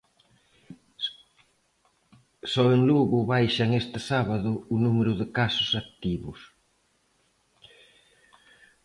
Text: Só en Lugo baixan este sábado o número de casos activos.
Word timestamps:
Só 2.51 2.65
en 2.75 2.81
Lugo 2.89 3.19
baixan 3.33 3.69
este 3.81 3.99
sábado 4.11 4.51
o 4.73 4.75
número 4.85 5.11
de 5.21 5.27
casos 5.37 5.69
activos. 5.83 6.39